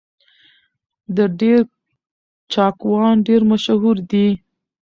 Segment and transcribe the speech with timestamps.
[1.15, 1.61] د دير
[2.53, 4.27] چاکوان ډېر مشهور دي